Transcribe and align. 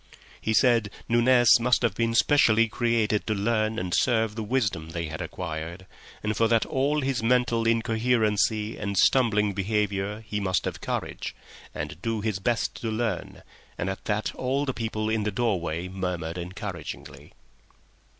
He 0.41 0.55
said 0.55 0.89
Nunez 1.07 1.59
must 1.59 1.83
have 1.83 1.93
been 1.93 2.15
specially 2.15 2.67
created 2.67 3.27
to 3.27 3.35
learn 3.35 3.77
and 3.77 3.93
serve 3.95 4.33
the 4.33 4.41
wisdom 4.41 4.89
they 4.89 5.05
had 5.09 5.21
acquired, 5.21 5.85
and 6.23 6.33
that 6.33 6.63
for 6.63 6.69
all 6.71 7.01
his 7.01 7.21
mental 7.21 7.67
incoherency 7.67 8.77
and 8.79 8.97
stumbling 8.97 9.53
behaviour 9.53 10.21
he 10.27 10.39
must 10.39 10.65
have 10.65 10.81
courage 10.81 11.35
and 11.75 12.01
do 12.01 12.19
his 12.21 12.39
best 12.39 12.73
to 12.81 12.89
learn, 12.89 13.43
and 13.77 13.91
at 13.91 14.05
that 14.05 14.33
all 14.33 14.65
the 14.65 14.73
people 14.73 15.07
in 15.07 15.21
the 15.21 15.29
door 15.31 15.59
way 15.59 15.87
murmured 15.87 16.35
encouragingly. 16.39 17.33